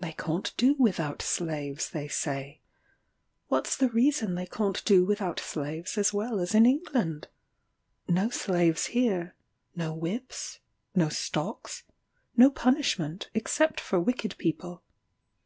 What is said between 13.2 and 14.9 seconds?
except for wicked people.